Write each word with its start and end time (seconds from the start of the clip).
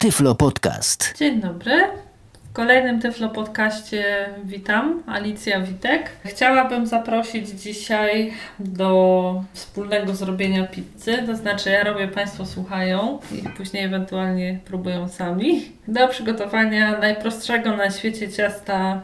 Tyflo 0.00 0.34
Podcast. 0.34 1.18
Dzień 1.18 1.40
dobry. 1.40 1.88
W 2.50 2.52
kolejnym 2.52 3.00
Tyflo 3.00 3.28
Podcaście 3.28 4.28
witam, 4.44 5.02
Alicja 5.06 5.60
Witek. 5.60 6.10
Chciałabym 6.24 6.86
zaprosić 6.86 7.48
dzisiaj 7.48 8.32
do 8.58 9.44
wspólnego 9.52 10.14
zrobienia 10.14 10.66
pizzy, 10.66 11.22
to 11.26 11.36
znaczy 11.36 11.70
ja 11.70 11.84
robię, 11.84 12.08
Państwo 12.08 12.46
słuchają 12.46 13.18
i 13.32 13.48
później 13.48 13.84
ewentualnie 13.84 14.58
próbują 14.64 15.08
sami. 15.08 15.72
Do 15.88 16.08
przygotowania 16.08 16.98
najprostszego 16.98 17.76
na 17.76 17.90
świecie 17.90 18.32
ciasta 18.32 19.02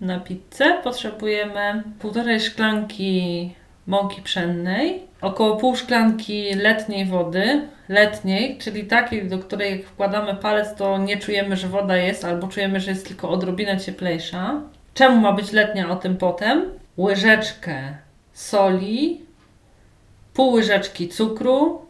na 0.00 0.20
pizzę 0.20 0.80
potrzebujemy 0.84 1.82
półtorej 1.98 2.40
szklanki 2.40 3.54
mąki 3.86 4.22
pszennej, 4.22 5.02
około 5.22 5.56
pół 5.56 5.76
szklanki 5.76 6.54
letniej 6.54 7.06
wody, 7.06 7.68
letniej, 7.88 8.58
czyli 8.58 8.84
takiej, 8.84 9.28
do 9.28 9.38
której 9.38 9.70
jak 9.70 9.86
wkładamy 9.86 10.34
palec, 10.34 10.74
to 10.74 10.98
nie 10.98 11.16
czujemy, 11.16 11.56
że 11.56 11.68
woda 11.68 11.96
jest, 11.96 12.24
albo 12.24 12.48
czujemy, 12.48 12.80
że 12.80 12.90
jest 12.90 13.08
tylko 13.08 13.30
odrobinę 13.30 13.78
cieplejsza. 13.78 14.60
Czemu 14.94 15.20
ma 15.20 15.32
być 15.32 15.52
letnia 15.52 15.90
o 15.90 15.96
tym 15.96 16.16
potem? 16.16 16.64
Łyżeczkę 16.98 17.96
soli, 18.32 19.20
pół 20.34 20.52
łyżeczki 20.52 21.08
cukru, 21.08 21.86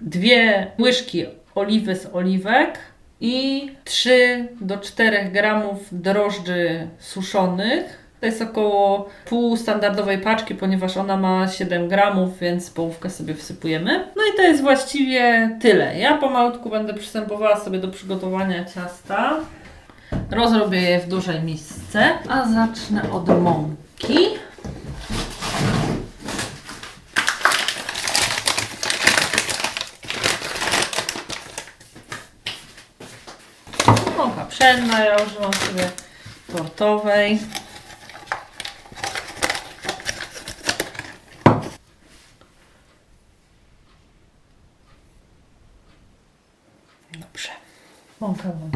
dwie 0.00 0.66
łyżki 0.78 1.24
oliwy 1.54 1.96
z 1.96 2.14
oliwek 2.14 2.78
i 3.20 3.70
3 3.84 4.48
do 4.60 4.78
4 4.78 5.24
gramów 5.24 5.88
drożdży 5.92 6.88
suszonych. 6.98 8.03
To 8.24 8.28
jest 8.28 8.42
około 8.42 9.08
pół 9.24 9.56
standardowej 9.56 10.18
paczki, 10.18 10.54
ponieważ 10.54 10.96
ona 10.96 11.16
ma 11.16 11.48
7 11.48 11.88
gramów, 11.88 12.38
więc 12.38 12.70
połówkę 12.70 13.10
sobie 13.10 13.34
wsypujemy. 13.34 14.08
No 14.16 14.22
i 14.32 14.36
to 14.36 14.42
jest 14.42 14.62
właściwie 14.62 15.50
tyle. 15.62 15.98
Ja 15.98 16.18
pomalutku 16.18 16.70
będę 16.70 16.94
przystępowała 16.94 17.60
sobie 17.60 17.78
do 17.78 17.88
przygotowania 17.88 18.64
ciasta. 18.64 19.36
Rozrobię 20.30 20.80
je 20.80 21.00
w 21.00 21.08
dużej 21.08 21.40
misce, 21.40 22.10
a 22.28 22.48
zacznę 22.48 23.02
od 23.12 23.28
mąki. 23.28 24.18
Mąka 34.16 34.44
pszenna, 34.44 35.04
ja 35.04 35.16
używam 35.16 35.52
sobie 35.52 35.90
tortowej. 36.52 37.38
Dobrze. 47.20 47.48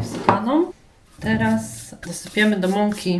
Wsypaną. 0.03 0.71
Teraz 1.19 1.95
dosypiemy 2.05 2.59
do 2.59 2.67
mąki 2.67 3.19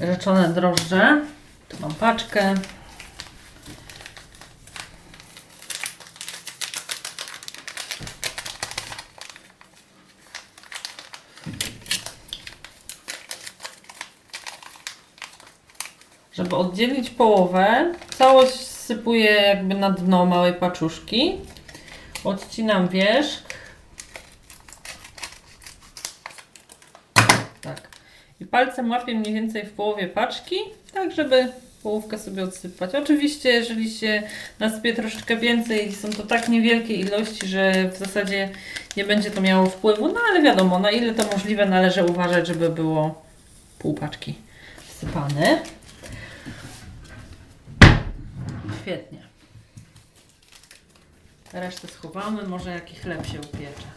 rzeczone 0.00 0.48
drożdże. 0.48 1.24
Tu 1.68 1.76
mam 1.80 1.94
paczkę. 1.94 2.54
Żeby 16.32 16.56
oddzielić 16.56 17.10
połowę, 17.10 17.94
całość 18.18 18.66
sypuję 18.66 19.30
jakby 19.30 19.74
na 19.74 19.90
dno 19.90 20.26
małej 20.26 20.54
paczuszki. 20.54 21.40
Odcinam 22.24 22.88
wierzch. 22.88 23.42
Tak. 27.60 27.88
I 28.40 28.46
palcem 28.58 28.90
łapię 28.90 29.14
mniej 29.14 29.34
więcej 29.34 29.66
w 29.66 29.72
połowie 29.72 30.08
paczki, 30.08 30.56
tak 30.92 31.12
żeby 31.12 31.52
połówkę 31.82 32.18
sobie 32.18 32.44
odsypać. 32.44 32.94
Oczywiście, 32.94 33.50
jeżeli 33.50 33.90
się 33.90 34.22
nasypie 34.58 34.94
troszeczkę 34.94 35.36
więcej, 35.36 35.92
są 35.92 36.10
to 36.10 36.22
tak 36.22 36.48
niewielkie 36.48 36.94
ilości, 36.94 37.46
że 37.46 37.90
w 37.90 37.96
zasadzie 37.96 38.48
nie 38.96 39.04
będzie 39.04 39.30
to 39.30 39.40
miało 39.40 39.66
wpływu, 39.66 40.08
no 40.08 40.20
ale 40.30 40.42
wiadomo, 40.42 40.78
na 40.78 40.90
ile 40.90 41.14
to 41.14 41.26
możliwe 41.32 41.66
należy 41.66 42.04
uważać, 42.04 42.46
żeby 42.46 42.70
było 42.70 43.22
pół 43.78 43.94
paczki 43.94 44.34
wsypane. 44.86 45.58
Świetnie. 48.82 49.18
Resztę 51.52 51.88
schowamy, 51.88 52.42
może 52.42 52.70
jakiś 52.70 53.00
chleb 53.00 53.26
się 53.26 53.38
upiecze. 53.40 53.88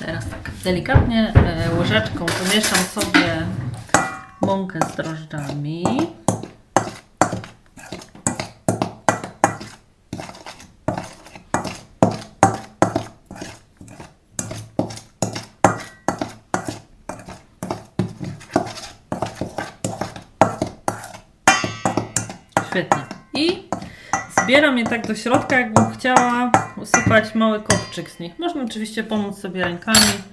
Teraz 0.00 0.30
tak, 0.30 0.49
delikatnie 0.64 1.32
e, 1.34 1.74
łyżeczką 1.78 2.26
pomieszam 2.26 2.78
sobie 2.78 3.46
mąkę 4.40 4.78
z 4.92 4.96
drożdżami. 4.96 5.84
Świetnie. 22.70 23.04
I 23.34 23.68
zbieram 24.42 24.78
je 24.78 24.84
tak 24.84 25.06
do 25.06 25.14
środka, 25.14 25.58
jakbym 25.60 25.90
chciała 25.90 26.52
usypać 26.76 27.34
mały 27.34 27.60
kopczyk 27.60 28.10
z 28.10 28.18
nich. 28.20 28.38
Można 28.38 28.62
oczywiście 28.62 29.04
pomóc 29.04 29.38
sobie 29.38 29.64
rękami. 29.64 30.29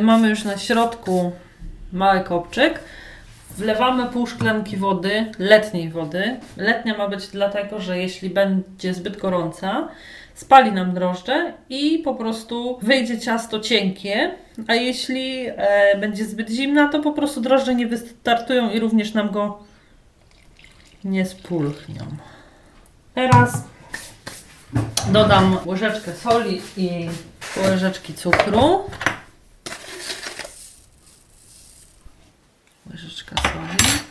Mamy 0.00 0.28
już 0.28 0.44
na 0.44 0.58
środku 0.58 1.32
mały 1.92 2.20
kopczyk, 2.20 2.80
wlewamy 3.56 4.06
pół 4.06 4.26
szklanki 4.26 4.76
wody, 4.76 5.32
letniej 5.38 5.90
wody. 5.90 6.36
Letnia 6.56 6.98
ma 6.98 7.08
być 7.08 7.28
dlatego, 7.28 7.80
że 7.80 7.98
jeśli 7.98 8.30
będzie 8.30 8.94
zbyt 8.94 9.16
gorąca, 9.16 9.88
spali 10.34 10.72
nam 10.72 10.94
drożdże 10.94 11.52
i 11.68 11.98
po 11.98 12.14
prostu 12.14 12.78
wyjdzie 12.82 13.20
ciasto 13.20 13.60
cienkie, 13.60 14.30
a 14.68 14.74
jeśli 14.74 15.46
e, 15.46 15.96
będzie 16.00 16.24
zbyt 16.24 16.50
zimna, 16.50 16.88
to 16.88 17.00
po 17.00 17.12
prostu 17.12 17.40
drożdże 17.40 17.74
nie 17.74 17.86
wystartują 17.86 18.70
i 18.70 18.80
również 18.80 19.14
nam 19.14 19.30
go 19.30 19.58
nie 21.04 21.26
spulchnią. 21.26 22.04
Teraz 23.14 23.64
dodam 25.08 25.58
łyżeczkę 25.66 26.12
soli 26.12 26.60
i 26.76 27.08
łyżeczki 27.70 28.14
cukru. 28.14 28.80
Łyżeczka 33.32 33.42
soli. 33.42 34.02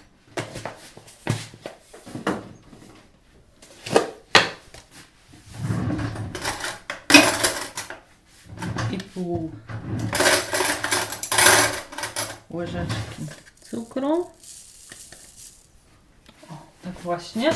i 8.92 8.98
pół 8.98 9.52
łyżeczki 12.50 13.26
cukru. 13.62 14.30
O, 16.50 16.58
tak 16.84 16.94
właśnie. 16.94 17.52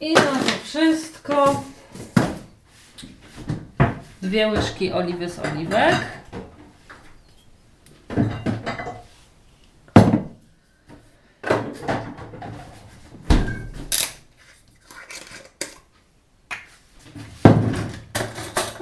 I 0.00 0.14
na 0.14 0.22
to 0.22 0.52
wszystko 0.64 1.64
dwie 4.22 4.48
łyżki 4.48 4.92
oliwy 4.92 5.30
z 5.30 5.38
oliwek. 5.38 5.96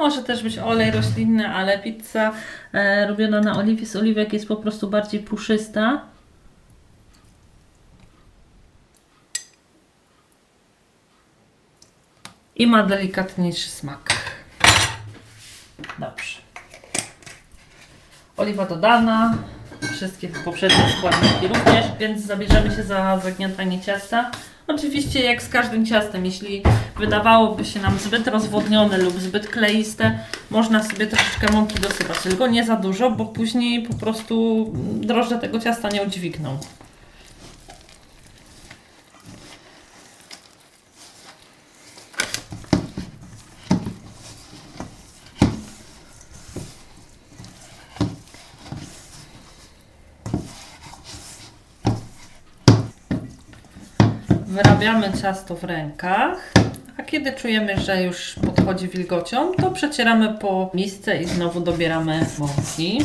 Może 0.02 0.22
też 0.22 0.42
być 0.42 0.58
olej 0.58 0.90
roślinny, 0.90 1.48
ale 1.48 1.78
pizza 1.78 2.32
e, 2.72 3.06
robiona 3.06 3.40
na 3.40 3.58
oliwie 3.58 3.86
z 3.86 3.96
oliwek 3.96 4.32
jest 4.32 4.48
po 4.48 4.56
prostu 4.56 4.90
bardziej 4.90 5.20
puszysta. 5.20 6.00
I 12.56 12.66
ma 12.66 12.82
delikatniejszy 12.82 13.68
smak. 13.68 14.14
Dobrze. 15.98 16.38
Oliwa 18.36 18.66
dodana. 18.66 19.38
Wszystkie 19.90 20.28
poprzednie 20.28 20.84
składniki 20.98 21.48
również, 21.48 21.84
więc 22.00 22.22
zabierzemy 22.22 22.76
się 22.76 22.82
za 22.82 23.18
zagniatanie 23.18 23.80
ciasta. 23.80 24.30
Oczywiście 24.66 25.20
jak 25.20 25.42
z 25.42 25.48
każdym 25.48 25.86
ciastem, 25.86 26.24
jeśli 26.24 26.62
wydawałoby 26.98 27.64
się 27.64 27.80
nam 27.80 27.98
zbyt 27.98 28.26
rozwodnione 28.26 28.98
lub 28.98 29.20
zbyt 29.20 29.48
kleiste, 29.48 30.18
można 30.50 30.82
sobie 30.82 31.06
troszeczkę 31.06 31.52
mąki 31.52 31.80
dosypać, 31.80 32.18
tylko 32.18 32.46
nie 32.46 32.64
za 32.64 32.76
dużo, 32.76 33.10
bo 33.10 33.24
później 33.24 33.82
po 33.82 33.94
prostu 33.94 34.66
drożdże 34.94 35.38
tego 35.38 35.60
ciasta 35.60 35.88
nie 35.88 36.02
udźwigną. 36.02 36.58
Wyrabiamy 54.52 55.12
ciasto 55.22 55.56
w 55.56 55.64
rękach, 55.64 56.52
a 56.98 57.02
kiedy 57.02 57.32
czujemy, 57.32 57.80
że 57.80 58.02
już 58.02 58.34
podchodzi 58.46 58.88
wilgocią, 58.88 59.52
to 59.52 59.70
przecieramy 59.70 60.34
po 60.38 60.70
misce 60.74 61.22
i 61.22 61.24
znowu 61.24 61.60
dobieramy 61.60 62.26
mąki. 62.38 62.98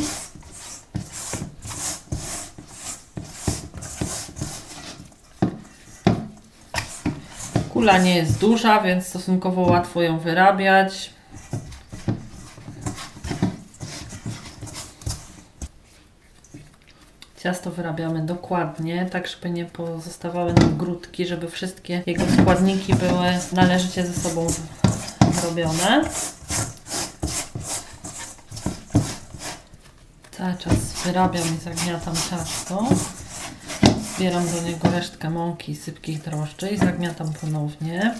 Kula 7.72 7.98
nie 7.98 8.16
jest 8.16 8.40
duża, 8.40 8.80
więc 8.80 9.06
stosunkowo 9.06 9.62
łatwo 9.62 10.02
ją 10.02 10.18
wyrabiać. 10.18 11.10
Ciasto 17.48 17.70
wyrabiamy 17.70 18.26
dokładnie, 18.26 19.06
tak 19.12 19.28
żeby 19.28 19.50
nie 19.50 19.64
pozostawały 19.64 20.52
nam 20.52 20.76
grudki, 20.76 21.26
żeby 21.26 21.50
wszystkie 21.50 22.02
jego 22.06 22.24
składniki 22.40 22.94
były 22.94 23.26
należycie 23.52 24.06
ze 24.06 24.20
sobą 24.20 24.46
zrobione. 25.32 26.04
Cały 30.30 30.54
czas 30.54 30.74
wyrabiam 31.04 31.44
i 31.56 31.64
zagniatam 31.64 32.14
ciasto. 32.30 32.88
Zbieram 34.16 34.44
do 34.46 34.62
niego 34.62 34.90
resztkę 34.90 35.30
mąki 35.30 35.72
i 35.72 35.76
sypkich 35.76 36.22
drożdży 36.22 36.68
i 36.68 36.78
zagniatam 36.78 37.32
ponownie. 37.40 38.14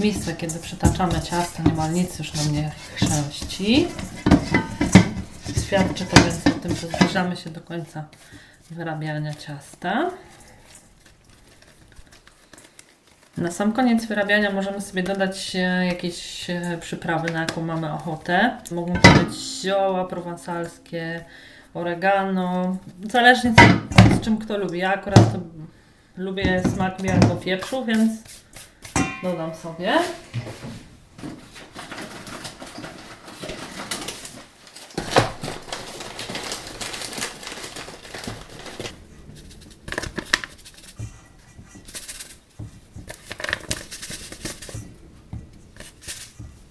Miejsce, 0.00 0.34
kiedy 0.34 0.58
przetaczamy 0.58 1.20
ciasto, 1.20 1.62
niemal 1.62 1.92
nic 1.92 2.18
już 2.18 2.34
nam 2.34 2.52
nie 2.52 2.70
chrzęści. 2.94 3.88
Świadczy 5.66 6.04
to 6.04 6.16
więc 6.16 6.46
o 6.46 6.60
tym, 6.60 6.76
że 6.76 6.86
zbliżamy 6.86 7.36
się 7.36 7.50
do 7.50 7.60
końca 7.60 8.04
wyrabiania 8.70 9.34
ciasta. 9.34 10.10
Na 13.36 13.50
sam 13.50 13.72
koniec 13.72 14.06
wyrabiania 14.06 14.50
możemy 14.50 14.80
sobie 14.80 15.02
dodać 15.02 15.56
e, 15.56 15.86
jakieś 15.86 16.50
e, 16.50 16.78
przyprawy, 16.80 17.32
na 17.32 17.40
jaką 17.40 17.62
mamy 17.62 17.92
ochotę. 17.92 18.56
Mogą 18.70 18.92
to 18.92 19.10
być 19.10 19.34
zioła 19.62 20.04
prowansalskie, 20.04 21.24
oregano, 21.74 22.76
zależnie 23.10 23.54
z, 24.16 24.20
czym 24.20 24.38
kto 24.38 24.58
lubi. 24.58 24.78
Ja 24.78 24.94
akurat 24.94 25.30
lubię 26.16 26.62
smak 26.74 27.02
białego 27.02 27.36
pieprzu, 27.36 27.84
więc 27.84 28.10
dodam 29.22 29.54
sobie. 29.54 29.98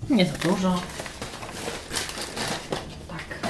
Nie 0.10 0.26
za 0.26 0.38
dużo. 0.38 0.82
Tak. 3.08 3.50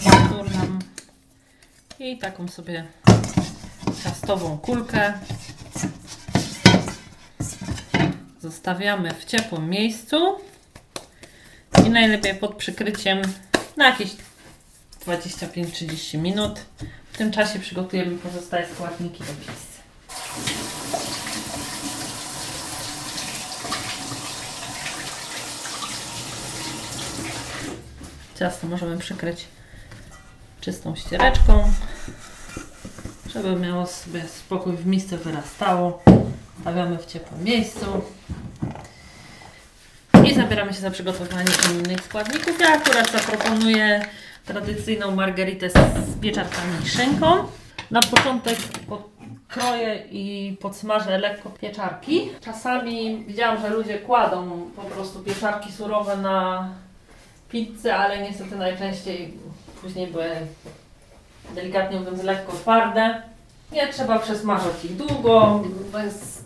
Zaturnam. 0.00 0.78
I 1.98 2.09
taką 2.20 2.48
sobie 2.48 2.84
ciastową 4.04 4.58
kulkę 4.58 5.12
zostawiamy 8.40 9.14
w 9.14 9.24
ciepłym 9.24 9.70
miejscu 9.70 10.36
i 11.86 11.90
najlepiej 11.90 12.34
pod 12.34 12.54
przykryciem 12.54 13.22
na 13.76 13.88
jakieś 13.88 14.10
25-30 15.06 16.18
minut. 16.18 16.60
W 17.12 17.18
tym 17.18 17.32
czasie 17.32 17.58
przygotujemy 17.58 18.18
pozostałe 18.18 18.66
składniki 18.66 19.24
do 19.24 19.32
pizzy. 19.32 19.70
Ciasto 28.38 28.66
możemy 28.66 28.98
przykryć 28.98 29.46
czystą 30.60 30.96
ściereczką, 30.96 31.72
żeby 33.34 33.56
miało 33.56 33.86
sobie 33.86 34.22
spokój 34.28 34.76
w 34.76 34.86
misce 34.86 35.16
wyrastało. 35.16 36.02
Stawiamy 36.60 36.98
w 36.98 37.06
ciepłym 37.06 37.44
miejscu. 37.44 37.86
I 40.24 40.34
zabieramy 40.34 40.74
się 40.74 40.80
za 40.80 40.90
przygotowanie 40.90 41.50
innych 41.74 42.00
składników. 42.00 42.60
Ja 42.60 42.68
akurat 42.68 43.10
zaproponuję 43.10 44.06
tradycyjną 44.44 45.10
margaritę 45.10 45.70
z 45.70 46.20
pieczarkami 46.20 46.84
i 46.84 46.88
szynką. 46.88 47.26
Na 47.90 48.02
początek 48.02 48.58
podkroję 48.88 50.04
i 50.10 50.56
podsmażę 50.60 51.18
lekko 51.18 51.50
pieczarki. 51.50 52.30
Czasami 52.40 53.24
widziałam, 53.24 53.60
że 53.60 53.68
ludzie 53.68 53.98
kładą 53.98 54.70
po 54.76 54.82
prostu 54.82 55.20
pieczarki 55.20 55.72
surowe 55.72 56.16
na 56.16 56.68
pizzę, 57.48 57.96
ale 57.96 58.22
niestety 58.22 58.56
najczęściej 58.56 59.34
później 59.82 60.06
były 60.06 60.30
delikatnie 61.54 62.00
mówiąc 62.00 62.22
lekko 62.22 62.52
twarde. 62.52 63.22
Nie 63.72 63.88
trzeba 63.92 64.18
przesmażać 64.18 64.84
ich 64.84 64.96
długo, 64.96 65.62
bez 65.92 66.44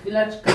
chwileczka. 0.00 0.52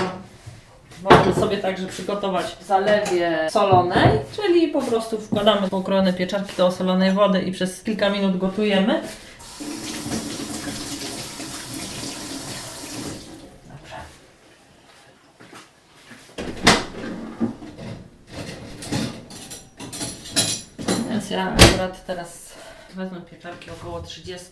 Możemy 1.03 1.33
sobie 1.35 1.57
także 1.57 1.87
przygotować 1.87 2.45
w 2.45 2.63
zalewie 2.63 3.47
solonej, 3.49 4.09
czyli 4.35 4.67
po 4.67 4.81
prostu 4.81 5.17
wkładamy 5.21 5.69
pokrojone 5.69 6.13
pieczarki 6.13 6.57
do 6.57 6.65
osolonej 6.65 7.11
wody 7.11 7.41
i 7.41 7.51
przez 7.51 7.83
kilka 7.83 8.09
minut 8.09 8.37
gotujemy. 8.37 9.01
Dobrze. 13.69 13.95
Więc 21.09 21.29
ja 21.29 21.53
akurat 21.53 22.05
teraz 22.05 22.50
wezmę 22.95 23.21
pieczarki 23.21 23.71
około 23.71 24.01
30 24.01 24.49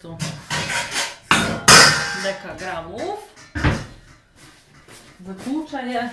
dekagramów. 2.24 3.36
Wytłuczę 5.20 5.84
je 5.84 6.10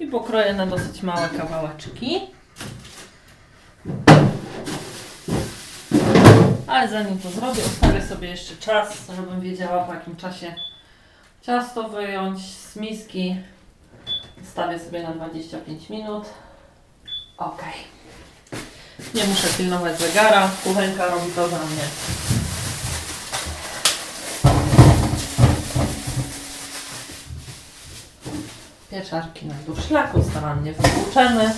i 0.00 0.06
pokroję 0.06 0.54
na 0.54 0.66
dosyć 0.66 1.02
małe 1.02 1.28
kawałeczki. 1.28 2.20
Ale 6.66 6.88
zanim 6.88 7.18
to 7.18 7.30
zrobię, 7.30 7.62
ustawię 7.66 8.06
sobie 8.06 8.28
jeszcze 8.28 8.56
czas, 8.56 9.10
żebym 9.16 9.40
wiedziała 9.40 9.84
po 9.84 9.94
jakim 9.94 10.16
czasie 10.16 10.54
ciasto 11.42 11.88
wyjąć 11.88 12.40
z 12.56 12.76
miski. 12.76 13.36
Stawię 14.44 14.78
sobie 14.78 15.02
na 15.02 15.12
25 15.12 15.90
minut. 15.90 16.24
Ok. 17.38 17.62
Nie 19.14 19.24
muszę 19.26 19.48
pilnować 19.56 20.00
zegara, 20.00 20.50
kuchenka 20.64 21.06
robi 21.06 21.32
to 21.32 21.48
za 21.48 21.56
mnie. 21.56 21.82
Pieczarki 28.90 29.46
na 29.46 29.54
durszlaku 29.54 30.24
starannie 30.30 30.72
wytłuczemy. 30.72 31.54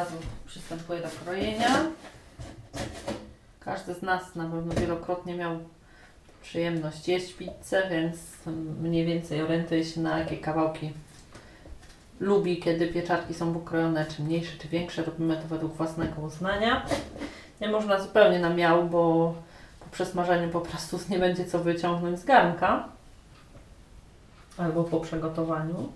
razu 0.00 0.16
do 1.00 1.08
krojenia. 1.24 1.86
Każdy 3.60 3.94
z 3.94 4.02
nas 4.02 4.34
na 4.34 4.44
pewno 4.44 4.74
wielokrotnie 4.74 5.34
miał 5.34 5.58
przyjemność 6.42 7.08
jeść 7.08 7.32
pizzę, 7.32 7.82
więc 7.90 8.18
mniej 8.80 9.06
więcej 9.06 9.42
orientuję 9.42 9.84
się 9.84 10.00
na 10.00 10.18
jakie 10.18 10.36
kawałki 10.36 10.92
lubi, 12.20 12.60
kiedy 12.60 12.86
pieczarki 12.86 13.34
są 13.34 13.54
pokrojone, 13.54 14.06
czy 14.06 14.22
mniejsze, 14.22 14.58
czy 14.58 14.68
większe. 14.68 15.04
Robimy 15.04 15.36
to 15.36 15.48
według 15.48 15.74
własnego 15.74 16.22
uznania. 16.22 16.86
Nie 17.60 17.68
można 17.68 18.00
zupełnie 18.00 18.38
na 18.38 18.50
miał, 18.50 18.88
bo 18.88 19.34
po 19.80 19.86
przesmażeniu 19.90 20.48
po 20.48 20.60
prostu 20.60 21.00
nie 21.10 21.18
będzie 21.18 21.44
co 21.44 21.58
wyciągnąć 21.58 22.20
z 22.20 22.24
garnka. 22.24 22.88
Albo 24.58 24.84
po 24.84 25.00
przygotowaniu. 25.00 25.92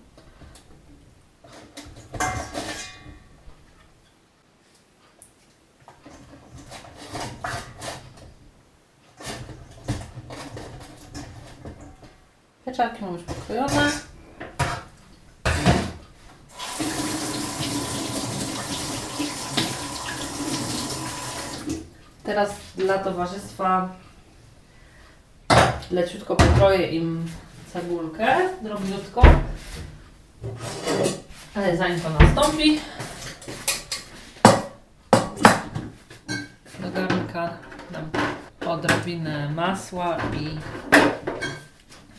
Pieczarki 12.66 13.04
mam 13.04 13.12
już 13.12 13.22
pokrojone. 13.48 13.90
Teraz 22.24 22.50
dla 22.76 22.98
towarzystwa 22.98 23.88
leciutko 25.90 26.36
pokroję 26.36 26.86
im 26.86 27.26
cebulkę, 27.72 28.48
drobniutko. 28.62 29.22
Ale 31.54 31.76
zanim 31.76 32.00
to 32.00 32.10
nastąpi, 32.10 32.80
do 36.80 36.90
garnka 36.94 37.58
dam 37.90 38.10
odrobinę 38.66 39.50
masła 39.50 40.16
i 40.32 40.58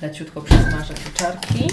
leciutko 0.06 0.42
przesmażę 0.42 0.94
pieczarki. 0.94 1.68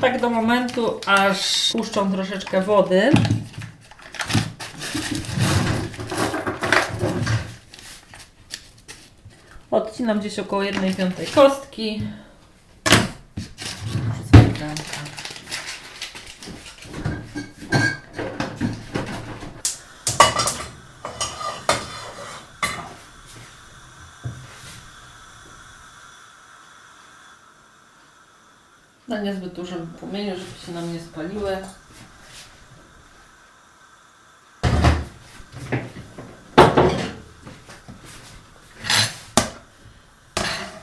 Tak 0.00 0.20
do 0.20 0.30
momentu, 0.30 1.00
aż 1.06 1.68
puszczą 1.72 2.12
troszeczkę 2.12 2.62
wody. 2.62 3.10
Odcinam 9.70 10.20
gdzieś 10.20 10.38
około 10.38 10.62
1 10.62 10.94
piątej 10.94 11.26
kostki. 11.26 12.02
Wrzucam 14.32 14.74
Na 29.12 29.20
niezbyt 29.20 29.52
dużym 29.52 29.86
płomieniu, 29.86 30.36
żeby 30.36 30.66
się 30.66 30.72
nam 30.72 30.92
nie 30.92 31.00
spaliły. 31.00 31.56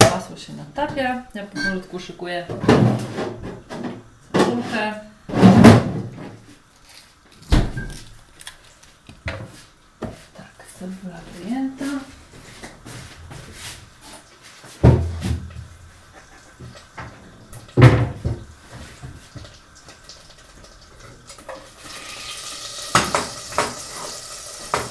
Masło 0.02 0.38
się 0.38 0.54
natapia. 0.54 1.24
Ja 1.34 1.46
powolutku 1.46 2.00
szykuję 2.00 2.46
cebulkę. 4.34 4.94
Tak, 10.38 10.66
cebula 10.80 11.20
wyjęta. 11.34 11.86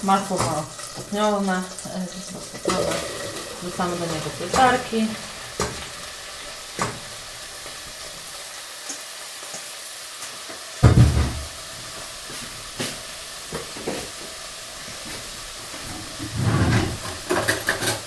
Masło 0.03 0.37
ma 0.37 0.63
stopnione, 0.93 1.63
e. 1.87 2.07
Wrzucamy 3.63 3.97
do 3.97 4.07
niego 4.07 4.31
pieczarki. 4.41 5.07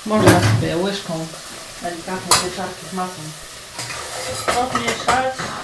Można 0.06 0.40
sobie 0.40 0.78
łyżką 0.78 1.28
delikatnie 1.82 2.38
pieczarki 2.50 2.86
z 2.92 2.94
masą 2.94 3.22
odmieszać. 4.62 5.61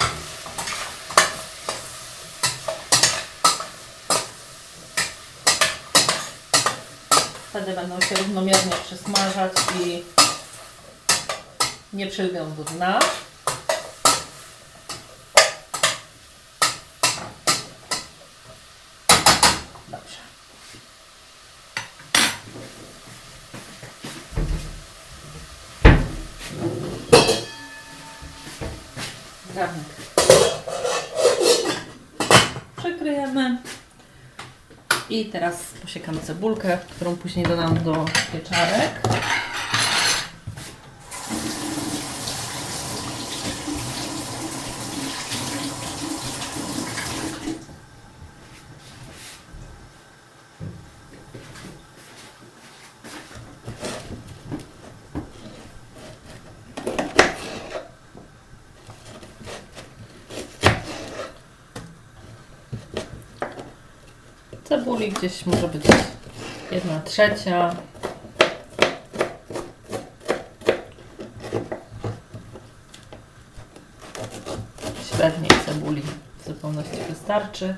Wtedy 7.58 7.76
będą 7.76 8.00
się 8.00 8.14
równomiernie 8.14 8.72
przysmażać 8.84 9.52
i 9.80 10.02
nie 11.92 12.06
przylgną 12.06 12.54
do 12.54 12.64
dna. 12.64 13.00
I 35.18 35.24
teraz 35.24 35.64
posiekam 35.82 36.20
cebulkę, 36.20 36.78
którą 36.90 37.16
później 37.16 37.46
dodam 37.46 37.84
do 37.84 38.04
pieczarek. 38.32 39.07
Cebuli 64.68 65.12
gdzieś 65.12 65.46
może 65.46 65.68
być 65.68 65.84
jedna 66.70 67.00
trzecia. 67.00 67.76
Średniej 75.10 75.50
cebuli 75.66 76.02
w 76.38 76.46
zupełności 76.46 76.96
wystarczy. 77.08 77.76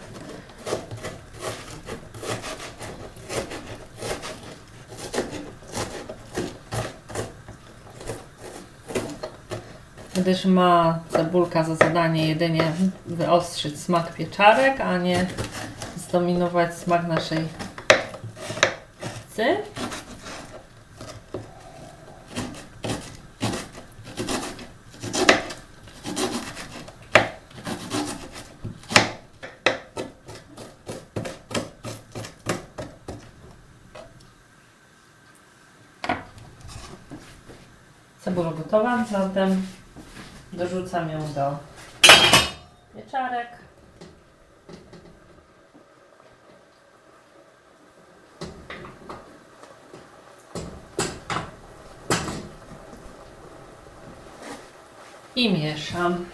Gdyż 10.14 10.44
ma 10.44 10.98
cebulka 11.10 11.64
za 11.64 11.74
zadanie 11.74 12.28
jedynie 12.28 12.72
wyostrzyć 13.06 13.80
smak 13.80 14.14
pieczarek, 14.14 14.80
a 14.80 14.98
nie 14.98 15.26
zdominować 16.10 16.74
smak 16.74 17.06
naszej 17.06 17.48
pizzy. 19.40 19.56
Cebula 38.24 38.50
gotowa, 38.50 39.04
zatem 39.10 39.62
dorzucam 40.52 41.10
ją 41.10 41.32
do 41.32 41.58
pieczarek. 42.94 43.59
i 55.36 55.52
mieszam. 55.52 56.24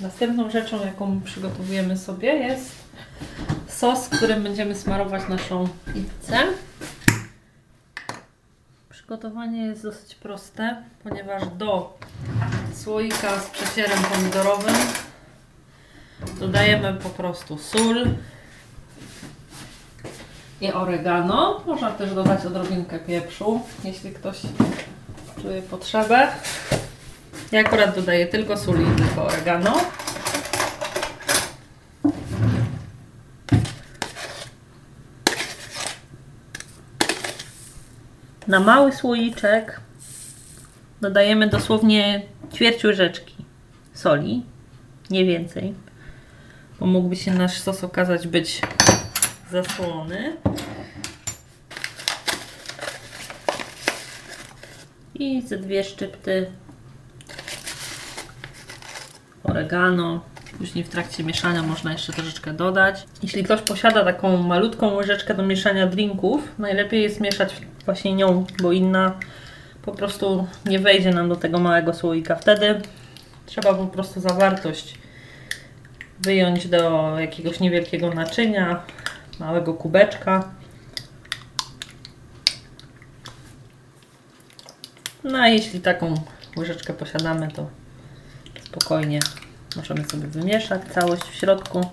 Następną 0.00 0.50
rzeczą, 0.50 0.84
jaką 0.86 1.20
przygotowujemy 1.20 1.96
sobie 1.96 2.32
jest 2.32 2.70
sos, 3.68 4.08
którym 4.08 4.42
będziemy 4.42 4.74
smarować 4.74 5.28
naszą 5.28 5.68
pizzę. 5.94 6.38
Przygotowanie 8.88 9.62
jest 9.62 9.82
dosyć 9.82 10.14
proste, 10.14 10.82
ponieważ 11.02 11.46
do 11.46 11.97
słoika 12.88 13.40
z 13.40 13.46
przecierem 13.46 13.98
pomidorowym 14.02 14.74
dodajemy 16.40 16.94
po 16.94 17.08
prostu 17.08 17.58
sól 17.58 18.06
i 20.60 20.72
oregano. 20.72 21.62
Można 21.66 21.90
też 21.90 22.14
dodać 22.14 22.46
odrobinkę 22.46 22.98
pieprzu, 22.98 23.60
jeśli 23.84 24.12
ktoś 24.12 24.36
czuje 25.42 25.62
potrzebę. 25.62 26.28
Ja 27.52 27.60
akurat 27.60 27.94
dodaję 27.94 28.26
tylko 28.26 28.56
sól 28.56 28.76
i 28.82 28.96
tylko 28.96 29.24
oregano. 29.24 29.80
Na 38.46 38.60
mały 38.60 38.92
słoiczek 38.92 39.80
dodajemy 41.00 41.48
dosłownie 41.48 42.22
ćwierć 42.54 42.84
łyżeczki 42.84 43.34
soli, 43.94 44.42
nie 45.10 45.24
więcej, 45.24 45.74
bo 46.80 46.86
mógłby 46.86 47.16
się 47.16 47.34
nasz 47.34 47.60
sos 47.60 47.84
okazać 47.84 48.28
być 48.28 48.60
zasłony. 49.50 50.36
I 55.14 55.42
ze 55.42 55.58
dwie 55.58 55.84
szczypty 55.84 56.46
oregano. 59.44 60.20
Później 60.58 60.84
w 60.84 60.88
trakcie 60.88 61.24
mieszania 61.24 61.62
można 61.62 61.92
jeszcze 61.92 62.12
troszeczkę 62.12 62.52
dodać. 62.52 63.06
Jeśli 63.22 63.44
ktoś 63.44 63.60
posiada 63.60 64.04
taką 64.04 64.36
malutką 64.36 64.94
łyżeczkę 64.94 65.34
do 65.34 65.42
mieszania 65.42 65.86
drinków, 65.86 66.58
najlepiej 66.58 67.02
jest 67.02 67.20
mieszać 67.20 67.56
właśnie 67.84 68.14
nią, 68.14 68.46
bo 68.62 68.72
inna 68.72 69.18
po 69.90 69.96
prostu 69.96 70.46
nie 70.64 70.78
wejdzie 70.78 71.10
nam 71.10 71.28
do 71.28 71.36
tego 71.36 71.58
małego 71.58 71.94
słoika. 71.94 72.36
Wtedy 72.36 72.80
trzeba 73.46 73.74
po 73.74 73.86
prostu 73.86 74.20
zawartość 74.20 74.98
wyjąć 76.20 76.68
do 76.68 77.14
jakiegoś 77.18 77.60
niewielkiego 77.60 78.10
naczynia, 78.10 78.82
małego 79.40 79.74
kubeczka. 79.74 80.50
No 85.24 85.38
a 85.38 85.48
jeśli 85.48 85.80
taką 85.80 86.14
łyżeczkę 86.56 86.92
posiadamy, 86.92 87.48
to 87.48 87.70
spokojnie 88.64 89.20
możemy 89.76 90.04
sobie 90.04 90.26
wymieszać 90.26 90.82
całość 90.94 91.22
w 91.22 91.34
środku. 91.34 91.90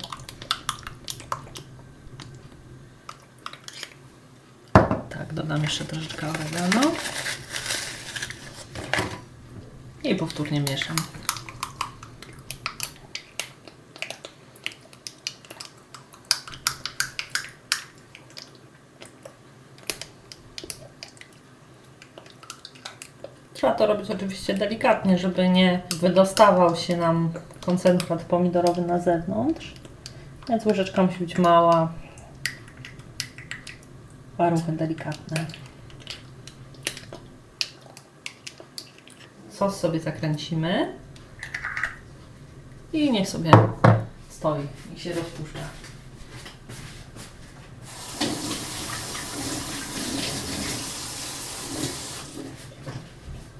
Tak, 5.09 5.33
dodam 5.33 5.63
jeszcze 5.63 5.85
troszeczkę 5.85 6.27
oregano. 6.29 6.91
I 10.05 10.15
powtórnie 10.15 10.61
mieszam. 10.61 10.95
Trzeba 23.53 23.73
to 23.73 23.85
robić 23.85 24.11
oczywiście 24.11 24.53
delikatnie, 24.53 25.17
żeby 25.17 25.49
nie 25.49 25.81
wydostawał 25.99 26.75
się 26.75 26.97
nam 26.97 27.31
koncentrat 27.65 28.23
pomidorowy 28.23 28.81
na 28.81 28.99
zewnątrz. 28.99 29.73
Więc 30.49 30.65
łyżeczka 30.65 31.03
musi 31.03 31.19
być 31.19 31.37
mała. 31.37 31.93
Warunki 34.37 34.71
delikatne. 34.71 35.64
Sos 39.65 39.79
sobie 39.79 39.99
zakręcimy. 39.99 40.93
I 42.93 43.11
niech 43.11 43.29
sobie 43.29 43.51
stoi 44.29 44.67
i 44.95 44.99
się 44.99 45.13
rozpuszcza. 45.13 45.59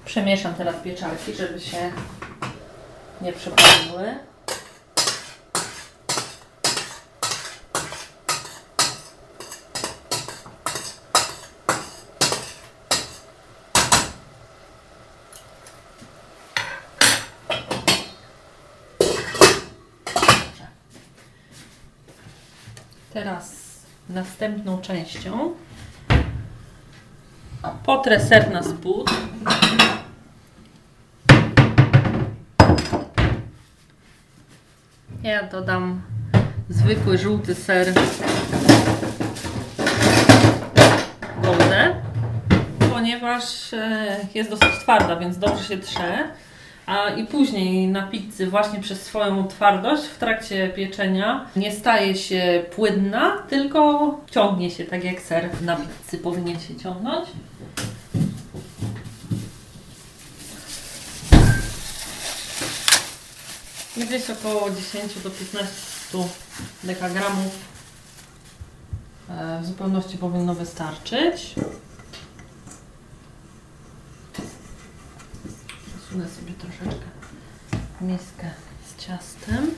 Przemieszam 0.06 0.54
teraz 0.54 0.76
pieczarki, 0.76 1.34
żeby 1.34 1.60
się 1.60 1.92
nie 3.22 3.34
przepaliły. 3.34 4.16
Teraz 23.26 23.56
następną 24.10 24.82
częścią 24.82 25.54
potrę 27.86 28.20
ser 28.20 28.52
na 28.52 28.64
spód. 28.64 29.12
Ja 35.24 35.44
dodam 35.44 36.02
zwykły 36.70 37.18
żółty 37.18 37.56
ser 37.56 37.94
goldę, 41.42 41.96
ponieważ 42.94 43.74
e, 43.74 44.18
jest 44.34 44.50
dosyć 44.50 44.80
twarda, 44.80 45.16
więc 45.16 45.38
dobrze 45.38 45.64
się 45.64 45.78
trze. 45.78 46.30
A 46.86 47.10
i 47.10 47.26
później 47.26 47.88
na 47.88 48.08
pizzy 48.08 48.48
właśnie 48.48 48.80
przez 48.80 49.02
swoją 49.02 49.48
twardość 49.48 50.04
w 50.04 50.18
trakcie 50.18 50.70
pieczenia 50.70 51.46
nie 51.56 51.72
staje 51.72 52.16
się 52.16 52.64
płynna, 52.76 53.38
tylko 53.50 54.12
ciągnie 54.32 54.72
się 54.72 54.86
tak 54.86 55.04
jak 55.04 55.22
ser 55.22 55.50
na 55.62 55.76
pizzy 55.76 56.18
powinien 56.18 56.60
się 56.60 56.76
ciągnąć. 56.76 57.30
Gdzieś 63.98 64.30
około 64.30 64.70
10 64.70 65.14
do 65.24 65.30
15 65.30 65.74
dekagramów 66.84 67.60
e, 69.30 69.60
w 69.62 69.66
zupełności 69.66 70.18
powinno 70.18 70.56
wystarczyć. 70.56 71.56
Przesunę 76.16 76.36
sobie 76.36 76.54
troszeczkę 76.54 77.06
miskę 78.02 78.52
z 78.88 79.06
ciastem. 79.06 79.72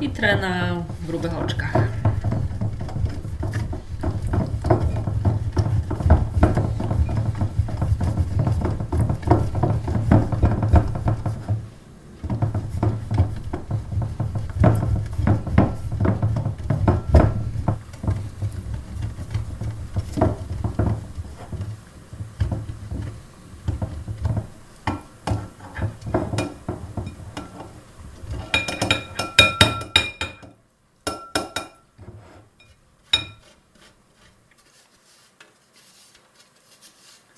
I 0.00 0.10
trę 0.10 0.36
na 0.36 0.84
grubych 1.06 1.38
oczkach. 1.38 1.88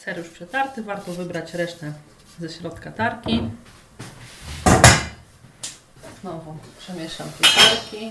Ser 0.00 0.18
już 0.18 0.29
przetarty, 0.40 0.82
warto 0.82 1.12
wybrać 1.12 1.54
resztę 1.54 1.92
ze 2.40 2.48
środka 2.48 2.92
tarki. 2.92 3.50
Znowu 6.20 6.56
przemieszam 6.78 7.28
pieczarki. 7.40 8.10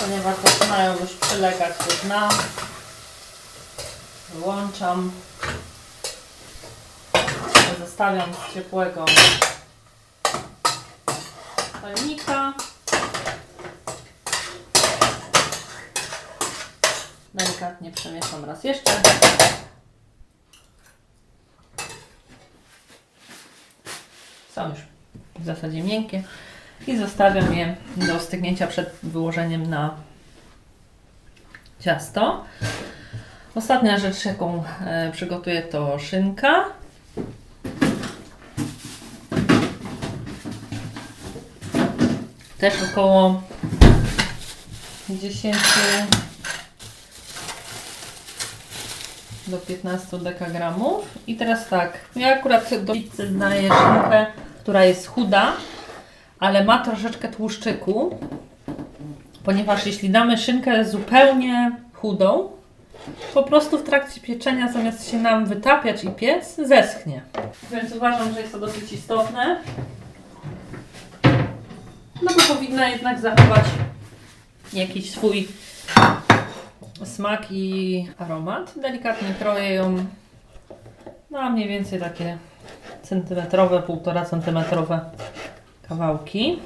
Ponieważ 0.00 0.36
zaczynają 0.44 1.00
już 1.00 1.10
przylegać 1.12 1.72
do 1.78 2.06
dna, 2.06 2.28
wyłączam 4.34 5.12
z 8.02 8.54
ciepłego 8.54 9.04
pojemnika. 11.82 12.52
Delikatnie 17.34 17.90
przemieszam 17.90 18.44
raz 18.44 18.64
jeszcze. 18.64 18.92
Są 24.52 24.68
już 24.68 24.78
w 25.38 25.44
zasadzie 25.44 25.82
miękkie 25.82 26.22
i 26.86 26.96
zostawiam 26.96 27.54
je 27.54 27.76
do 27.96 28.20
stygnięcia 28.20 28.66
przed 28.66 28.96
wyłożeniem 29.02 29.70
na 29.70 29.96
ciasto. 31.80 32.44
Ostatnia 33.54 33.98
rzecz, 33.98 34.24
jaką 34.24 34.64
e, 34.86 35.10
przygotuję, 35.12 35.62
to 35.62 35.98
szynka. 35.98 36.81
Też 42.62 42.74
około 42.92 43.42
10 45.10 45.56
do 49.46 49.58
15 49.58 50.18
dekagramów. 50.18 51.04
I 51.26 51.36
teraz 51.36 51.68
tak, 51.68 51.98
ja 52.16 52.36
akurat 52.36 52.84
do 52.84 52.92
pizzy 52.92 53.28
daję 53.28 53.62
szynkę, 53.62 54.26
która 54.60 54.84
jest 54.84 55.06
chuda, 55.06 55.52
ale 56.38 56.64
ma 56.64 56.84
troszeczkę 56.84 57.28
tłuszczyku, 57.28 58.18
ponieważ 59.44 59.86
jeśli 59.86 60.10
damy 60.10 60.38
szynkę 60.38 60.84
zupełnie 60.84 61.76
chudą, 61.94 62.50
po 63.34 63.42
prostu 63.42 63.78
w 63.78 63.82
trakcie 63.82 64.20
pieczenia 64.20 64.72
zamiast 64.72 65.10
się 65.10 65.18
nam 65.18 65.46
wytapiać 65.46 66.04
i 66.04 66.08
piec, 66.08 66.56
zeschnie. 66.56 67.22
Więc 67.70 67.92
uważam, 67.92 68.34
że 68.34 68.40
jest 68.40 68.52
to 68.52 68.58
dosyć 68.58 68.92
istotne. 68.92 69.60
No 72.22 72.30
bo 72.36 72.54
powinna 72.54 72.88
jednak 72.88 73.20
zachować 73.20 73.64
jakiś 74.72 75.10
swój 75.10 75.48
smak 77.04 77.46
i 77.50 78.06
aromat. 78.18 78.72
Delikatnie 78.76 79.34
kroję 79.38 79.74
ją 79.74 80.04
na 81.30 81.50
mniej 81.50 81.68
więcej 81.68 82.00
takie 82.00 82.38
centymetrowe, 83.02 83.82
półtora 83.82 84.24
centymetrowe 84.24 85.00
kawałki. 85.88 86.58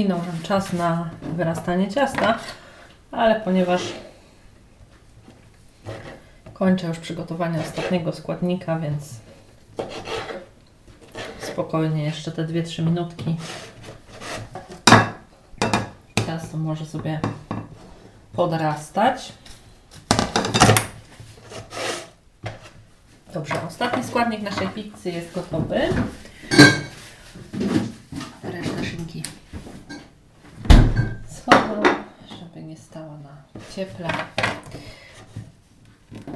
Minął 0.00 0.18
nam 0.18 0.42
czas 0.42 0.72
na 0.72 1.10
wyrastanie 1.22 1.88
ciasta, 1.88 2.38
ale 3.10 3.40
ponieważ 3.40 3.82
kończę 6.54 6.86
już 6.86 6.98
przygotowanie 6.98 7.60
ostatniego 7.60 8.12
składnika, 8.12 8.78
więc 8.78 9.14
spokojnie 11.40 12.04
jeszcze 12.04 12.32
te 12.32 12.44
2-3 12.44 12.84
minutki. 12.84 13.36
Ciasto 16.26 16.56
może 16.56 16.86
sobie 16.86 17.20
podrastać. 18.32 19.32
Dobrze, 23.34 23.54
ostatni 23.68 24.04
składnik 24.04 24.42
naszej 24.42 24.68
pizzy 24.68 25.10
jest 25.10 25.34
gotowy. 25.34 25.80
Reszta 28.42 28.84
szynki 28.84 29.22
schowam, 31.40 31.82
żeby 32.40 32.62
nie 32.62 32.76
stała 32.76 33.16
na 33.18 33.60
cieple. 33.80 34.08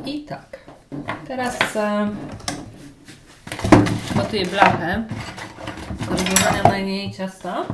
I 0.06 0.24
tak. 0.24 0.58
Teraz 1.28 1.76
e, 1.76 2.10
przygotuję 4.04 4.46
blachę 4.46 5.04
do 6.00 6.10
rozłożenia 6.10 6.62
na 6.62 6.78
niej 6.78 7.12
ciasta. 7.12 7.64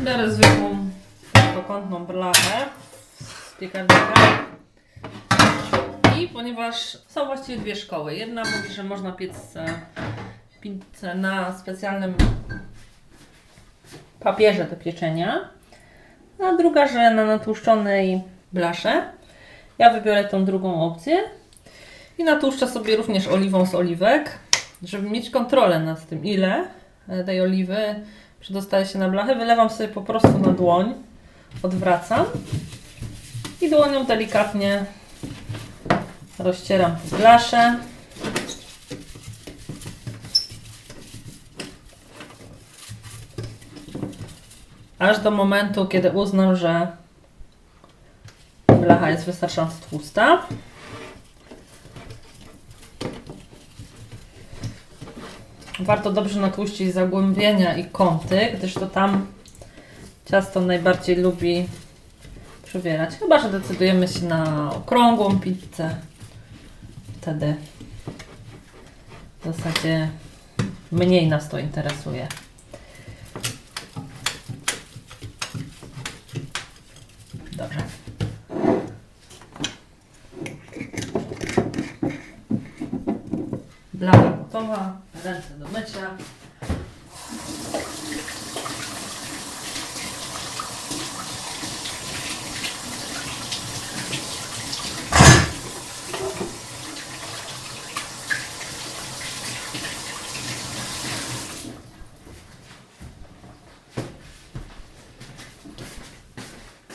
Biorę 0.00 0.30
zwykłą 0.30 0.90
prostokątną 1.32 2.06
blachę 2.06 2.66
z 3.20 3.54
piekarnika. 3.60 4.14
I 6.20 6.28
ponieważ 6.28 6.98
są 7.08 7.26
właściwie 7.26 7.58
dwie 7.58 7.76
szkoły. 7.76 8.14
Jedna 8.14 8.42
mówi, 8.44 8.74
że 8.74 8.82
można 8.82 9.12
piec 9.12 9.56
e, 9.56 9.66
pizzę 10.60 11.14
na 11.14 11.58
specjalnym 11.58 12.14
papierze 14.20 14.64
do 14.64 14.76
pieczenia, 14.76 15.48
a 16.44 16.56
druga, 16.56 16.88
że 16.88 17.10
na 17.10 17.24
natłuszczonej 17.24 18.22
blasze. 18.52 19.02
Ja 19.78 19.90
wybiorę 19.90 20.24
tą 20.24 20.44
drugą 20.44 20.82
opcję 20.84 21.18
i 22.18 22.24
natłuszczę 22.24 22.68
sobie 22.68 22.96
również 22.96 23.28
oliwą 23.28 23.66
z 23.66 23.74
oliwek, 23.74 24.38
żeby 24.82 25.10
mieć 25.10 25.30
kontrolę 25.30 25.80
nad 25.80 26.06
tym, 26.06 26.24
ile 26.24 26.64
tej 27.26 27.40
oliwy 27.40 27.76
przedostaje 28.40 28.86
się 28.86 28.98
na 28.98 29.08
blachę. 29.08 29.34
Wylewam 29.34 29.70
sobie 29.70 29.88
po 29.88 30.02
prostu 30.02 30.38
na 30.38 30.52
dłoń, 30.52 30.94
odwracam 31.62 32.24
i 33.60 33.70
dłonią 33.70 34.04
delikatnie 34.04 34.84
rozcieram 36.38 36.96
blaszę. 37.18 37.76
Aż 45.00 45.20
do 45.20 45.30
momentu, 45.30 45.86
kiedy 45.86 46.10
uznam, 46.10 46.56
że 46.56 46.86
blacha 48.66 49.10
jest 49.10 49.24
wystarczająco 49.24 49.76
tłusta. 49.90 50.42
Warto 55.80 56.12
dobrze 56.12 56.40
natłuścić 56.40 56.94
zagłębienia 56.94 57.76
i 57.76 57.84
kąty, 57.84 58.40
gdyż 58.58 58.74
to 58.74 58.86
tam 58.86 59.26
ciasto 60.30 60.60
najbardziej 60.60 61.16
lubi 61.16 61.68
przywierać. 62.64 63.10
Chyba, 63.14 63.38
że 63.38 63.50
decydujemy 63.50 64.08
się 64.08 64.24
na 64.24 64.70
okrągłą 64.74 65.40
pizzę. 65.40 65.96
Wtedy 67.20 67.54
w 69.44 69.56
zasadzie 69.56 70.08
mniej 70.92 71.28
nas 71.28 71.48
to 71.48 71.58
interesuje. 71.58 72.28
Dobrze. 77.60 77.80
Blacha 83.94 84.30
gotowa, 84.30 85.00
ręce 85.24 85.48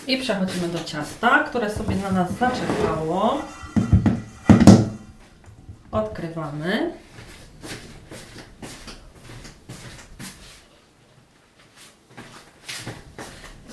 I 0.08 0.18
przechodzimy 0.18 0.68
do 0.68 0.84
ciasta, 0.84 1.44
które 1.44 1.70
sobie 1.70 1.96
na 1.96 2.12
nas 2.12 2.32
zaczekało. 2.32 3.42
Odkrywamy. 5.92 6.92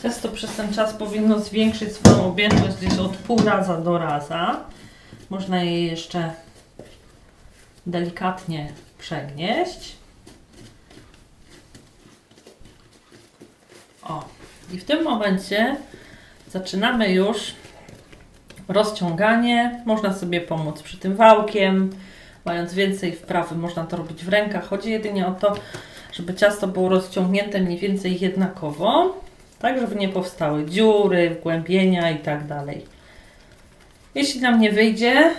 Ciasto 0.02 0.28
przez 0.42 0.56
ten 0.56 0.74
czas 0.74 0.92
powinno 0.92 1.38
zwiększyć 1.40 1.92
swoją 1.92 2.26
objętość 2.26 2.76
gdzieś 2.76 2.98
od 2.98 3.16
pół 3.16 3.38
raza 3.44 3.80
do 3.80 3.98
raza. 3.98 4.60
Można 5.30 5.62
je 5.62 5.86
jeszcze 5.86 6.32
delikatnie 7.86 8.72
przegnieść. 8.98 9.96
O, 14.02 14.24
i 14.72 14.78
w 14.78 14.84
tym 14.84 15.04
momencie 15.04 15.76
zaczynamy 16.50 17.12
już 17.12 17.54
rozciąganie. 18.68 19.82
Można 19.86 20.14
sobie 20.14 20.40
pomóc 20.40 20.82
przy 20.82 20.98
tym 20.98 21.16
wałkiem. 21.16 21.90
Mając 22.44 22.74
więcej 22.74 23.12
wprawy, 23.12 23.54
można 23.54 23.84
to 23.84 23.96
robić 23.96 24.24
w 24.24 24.28
rękach. 24.28 24.68
Chodzi 24.68 24.90
jedynie 24.90 25.26
o 25.26 25.32
to, 25.32 25.54
żeby 26.12 26.34
ciasto 26.34 26.68
było 26.68 26.88
rozciągnięte 26.88 27.60
mniej 27.60 27.78
więcej 27.78 28.20
jednakowo, 28.20 29.22
tak 29.62 29.80
żeby 29.80 29.94
nie 29.94 30.08
powstały 30.08 30.64
dziury, 30.64 31.30
wgłębienia 31.30 32.10
i 32.10 32.18
tak 32.18 32.46
dalej. 32.46 32.86
Jeśli 34.14 34.40
nam 34.40 34.60
nie 34.60 34.72
wyjdzie, 34.72 35.30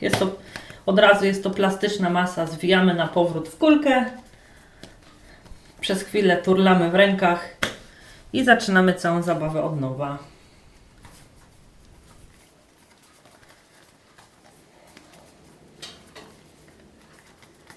jest 0.00 0.18
to, 0.18 0.30
od 0.86 0.98
razu 0.98 1.24
jest 1.24 1.42
to 1.42 1.50
plastyczna 1.50 2.10
masa, 2.10 2.46
zwijamy 2.46 2.94
na 2.94 3.08
powrót 3.08 3.48
w 3.48 3.58
kulkę, 3.58 4.04
przez 5.80 6.02
chwilę 6.02 6.36
turlamy 6.36 6.90
w 6.90 6.94
rękach 6.94 7.56
i 8.32 8.44
zaczynamy 8.44 8.94
całą 8.94 9.22
zabawę 9.22 9.62
od 9.62 9.80
nowa. 9.80 10.18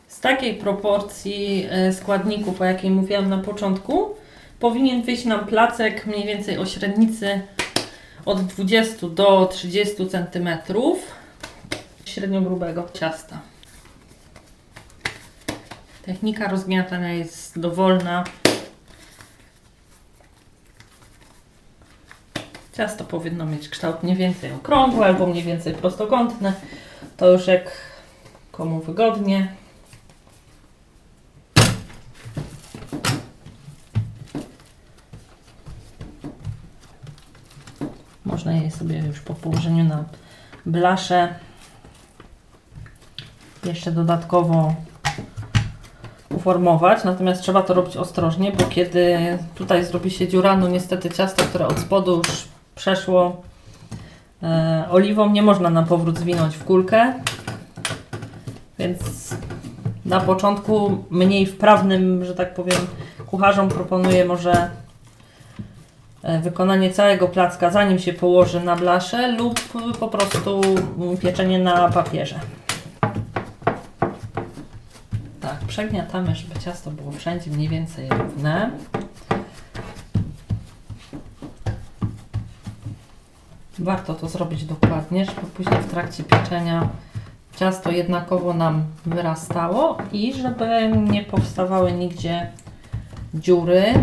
Z 0.08 0.20
takiej 0.20 0.54
proporcji 0.54 1.68
e, 1.70 1.94
składników, 1.94 2.62
o 2.62 2.66
jakiej 2.66 2.92
mówiłam 2.92 3.30
na 3.30 3.38
początku, 3.38 4.16
powinien 4.60 5.02
wyjść 5.02 5.26
nam 5.26 5.46
placek 5.46 6.06
mniej 6.06 6.26
więcej 6.26 6.58
o 6.58 6.66
średnicy 6.66 7.42
od 8.26 8.46
20 8.46 9.08
do 9.08 9.46
30 9.46 9.96
cm 10.10 10.50
średnio 12.06 12.42
grubego 12.42 12.88
ciasta. 12.94 13.40
Technika 16.06 16.48
rozgniatania 16.50 17.14
jest 17.14 17.60
dowolna. 17.60 18.24
Ciasto 22.74 23.04
powinno 23.04 23.46
mieć 23.46 23.70
kształt 23.70 24.04
mniej 24.04 24.16
więcej 24.16 24.52
okrągły 24.52 25.06
albo 25.06 25.28
mniej 25.28 25.44
więcej 25.44 25.74
prostokątny. 25.74 26.54
To 27.18 27.32
już 27.32 27.48
jak 27.48 27.72
komu 28.52 28.80
wygodnie. 28.80 29.48
Można 38.48 38.64
je 38.64 38.72
sobie 38.72 38.98
już 38.98 39.20
po 39.20 39.34
położeniu 39.34 39.84
na 39.84 40.04
blaszę 40.66 41.36
jeszcze 43.64 43.92
dodatkowo 43.92 44.76
uformować, 46.30 47.04
natomiast 47.04 47.42
trzeba 47.42 47.62
to 47.62 47.74
robić 47.74 47.98
ostrożnie, 47.98 48.52
bo 48.52 48.64
kiedy 48.66 49.18
tutaj 49.56 49.86
zrobi 49.86 50.12
się 50.12 50.28
dziura, 50.28 50.58
no 50.58 50.68
niestety 50.68 51.10
ciasto, 51.10 51.44
które 51.44 51.68
od 51.68 51.80
spodu 51.80 52.18
już 52.18 52.48
przeszło 52.76 53.42
e, 54.44 54.86
oliwą, 54.90 55.30
nie 55.30 55.42
można 55.42 55.70
na 55.70 55.84
powrót 55.84 56.20
zwinąć 56.20 56.56
w 56.56 56.64
kulkę, 56.64 57.14
więc 58.80 59.36
na 60.06 60.20
początku 60.20 61.04
mniej 61.10 61.46
wprawnym, 61.46 62.26
że 62.26 62.36
tak 62.36 62.54
powiem, 62.54 62.88
kucharzom 63.26 63.70
proponuję 63.70 64.26
może 64.26 64.70
wykonanie 66.42 66.92
całego 66.92 67.28
placka 67.28 67.70
zanim 67.70 68.00
się 68.00 68.14
położy 68.14 68.60
na 68.60 68.76
blaszę 68.76 69.32
lub 69.32 69.60
po 70.00 70.08
prostu 70.08 70.62
pieczenie 71.22 71.60
na 71.60 71.90
papierze. 71.90 72.40
Tak, 75.42 75.58
przegniatamy, 75.68 76.36
żeby 76.36 76.60
ciasto 76.60 76.92
było 76.92 77.12
wszędzie 77.12 77.52
mniej 77.52 77.70
więcej 77.70 78.10
równe. 78.10 78.72
Warto 83.80 84.14
to 84.14 84.28
zrobić 84.28 84.66
dokładnie, 84.66 85.26
żeby 85.26 85.42
później 85.42 85.80
w 85.82 85.92
trakcie 85.92 86.24
pieczenia 86.24 86.90
ciasto 87.56 87.92
jednakowo 87.92 88.54
nam 88.54 88.84
wyrastało 89.06 89.98
i 90.12 90.34
żeby 90.34 90.92
nie 91.10 91.24
powstawały 91.24 91.92
nigdzie 91.92 92.52
dziury. 93.34 93.94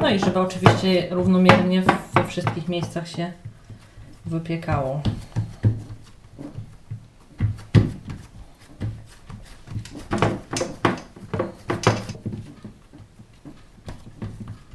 No 0.00 0.10
i 0.10 0.18
żeby 0.18 0.40
oczywiście 0.40 1.08
równomiernie 1.10 1.82
we 2.14 2.24
wszystkich 2.24 2.68
miejscach 2.68 3.08
się 3.08 3.32
wypiekało. 4.26 5.02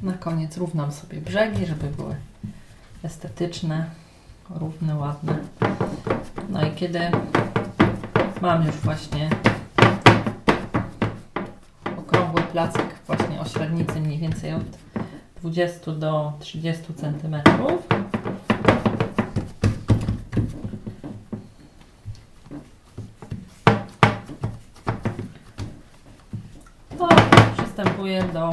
Na 0.02 0.12
koniec 0.12 0.56
równam 0.56 0.92
sobie 0.92 1.20
brzegi, 1.20 1.66
żeby 1.66 1.86
były 1.86 2.16
estetyczne, 3.02 3.90
równe, 4.50 4.96
ładne. 4.96 5.38
No 6.48 6.66
i 6.66 6.70
kiedy 6.74 7.00
mam 8.40 8.66
już 8.66 8.74
właśnie 8.74 9.30
okrągły 11.96 12.42
placek 12.42 12.86
właśnie 13.06 13.40
o 13.40 13.44
średnicy 13.44 14.00
mniej 14.00 14.18
więcej 14.18 14.54
od 14.54 14.85
20 15.46 15.92
do 15.92 16.32
30 16.40 16.94
cm. 16.94 17.36
To 26.98 27.08
przystępuję 27.56 28.22
do 28.22 28.50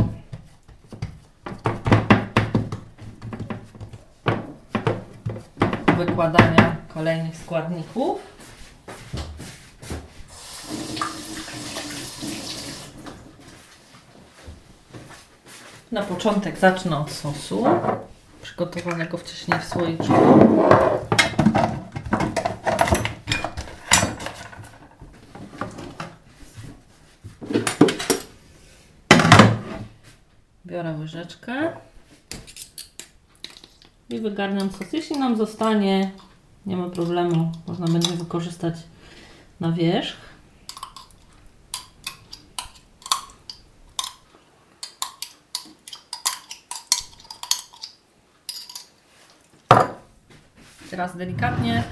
wykładania 5.97 6.75
kolejnych 6.93 7.38
składników. 7.38 8.33
Na 15.93 16.03
początek 16.03 16.58
zacznę 16.58 16.97
od 16.97 17.12
sosu, 17.12 17.65
przygotowanego 18.41 19.17
wcześniej 19.17 19.60
w 19.60 19.65
słoiczku. 19.65 20.13
Biorę 30.65 30.95
łyżeczkę 30.99 31.71
i 34.10 34.19
wygarniam 34.19 34.71
sos. 34.71 34.93
Jeśli 34.93 35.19
nam 35.19 35.38
zostanie, 35.38 36.12
nie 36.65 36.77
ma 36.77 36.89
problemu, 36.89 37.51
można 37.67 37.88
będzie 37.88 38.12
wykorzystać 38.12 38.75
na 39.60 39.71
wierzch. 39.71 40.33
Teraz 50.93 51.17
delikatnie 51.17 51.84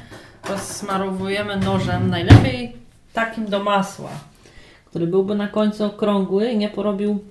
rozsmarowujemy 0.50 1.58
nożem, 1.58 2.10
najlepiej 2.10 2.76
takim 3.14 3.46
do 3.46 3.64
masła, 3.64 4.10
który 4.86 5.08
byłby 5.08 5.36
na 5.36 5.48
końcu 5.48 5.86
okrągły 5.86 6.52
i 6.52 6.58
nie 6.58 6.70
porobił 6.70 7.24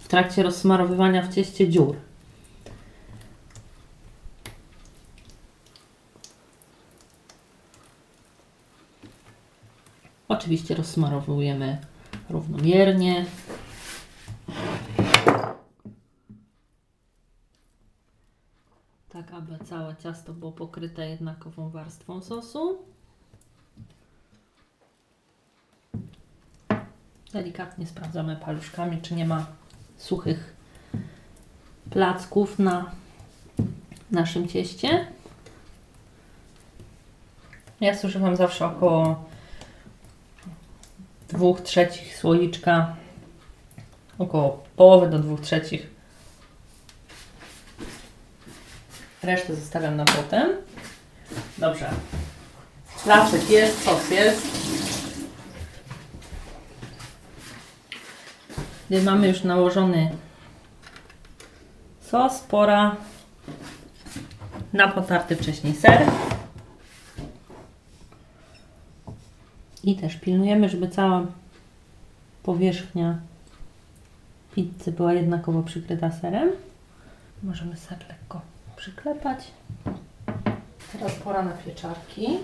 w 0.00 0.08
trakcie 0.08 0.42
rozsmarowywania 0.42 1.22
w 1.22 1.34
cieście 1.34 1.68
dziur. 1.68 1.96
Oczywiście 10.28 10.74
rozsmarowujemy 10.74 11.78
równomiernie. 12.30 13.26
Tak, 19.08 19.27
aby 19.38 19.64
całe 19.64 19.96
ciasto 19.96 20.32
było 20.32 20.52
pokryte 20.52 21.08
jednakową 21.10 21.70
warstwą 21.70 22.22
sosu. 22.22 22.78
Delikatnie 27.32 27.86
sprawdzamy 27.86 28.36
paluszkami, 28.36 29.02
czy 29.02 29.14
nie 29.14 29.26
ma 29.26 29.46
suchych 29.96 30.56
placków 31.90 32.58
na 32.58 32.90
naszym 34.10 34.48
cieście. 34.48 35.06
Ja 37.80 37.96
zużywam 37.96 38.36
zawsze 38.36 38.66
około 38.66 39.24
2 41.28 41.54
trzecich 41.64 42.16
słoiczka, 42.16 42.96
około 44.18 44.64
połowy 44.76 45.10
do 45.10 45.18
2 45.18 45.36
trzecich. 45.36 45.97
Resztę 49.28 49.54
zostawiam 49.54 49.96
na 49.96 50.04
potem. 50.04 50.50
Dobrze. 51.58 51.90
Placek 53.04 53.50
jest, 53.50 53.84
sos 53.84 54.10
jest. 54.10 54.46
Gdy 58.90 59.02
mamy 59.02 59.28
już 59.28 59.44
nałożony 59.44 60.10
sos, 62.00 62.40
pora 62.40 62.96
na 64.72 64.88
potarty 64.88 65.36
wcześniej 65.36 65.74
ser. 65.74 66.06
I 69.84 69.96
też 69.96 70.16
pilnujemy, 70.16 70.68
żeby 70.68 70.88
cała 70.88 71.26
powierzchnia 72.42 73.18
pizzy 74.54 74.92
była 74.92 75.12
jednakowo 75.12 75.62
przykryta 75.62 76.10
serem. 76.10 76.50
Możemy 77.42 77.76
ser 77.76 77.98
lekko 78.08 78.57
przyklepać. 78.78 79.52
Teraz 80.92 81.12
pora 81.12 81.42
na 81.42 81.52
pieczarki. 81.52 82.38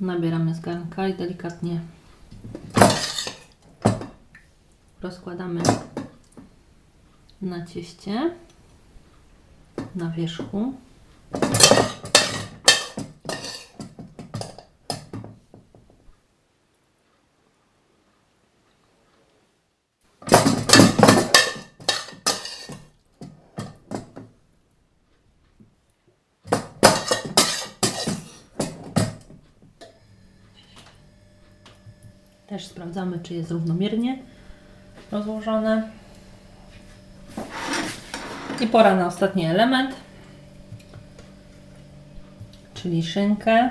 Nabieramy 0.00 0.54
z 0.54 0.60
garnka 0.60 1.08
i 1.08 1.14
delikatnie 1.14 1.80
rozkładamy 5.02 5.62
na 7.42 7.66
cieście 7.66 8.30
na 9.94 10.10
wierzchu. 10.10 10.72
Też 32.46 32.68
sprawdzamy, 32.96 33.18
czy 33.22 33.34
jest 33.34 33.50
równomiernie 33.50 34.18
rozłożone. 35.12 35.88
I 38.60 38.66
pora 38.66 38.94
na 38.94 39.06
ostatni 39.06 39.44
element, 39.44 39.94
czyli 42.74 43.02
szynkę. 43.02 43.70